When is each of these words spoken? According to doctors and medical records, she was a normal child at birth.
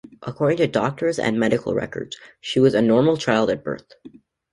According 0.23 0.57
to 0.57 0.65
doctors 0.67 1.19
and 1.19 1.39
medical 1.39 1.75
records, 1.75 2.17
she 2.39 2.59
was 2.59 2.73
a 2.73 2.81
normal 2.81 3.17
child 3.17 3.51
at 3.51 3.63
birth. 3.63 3.85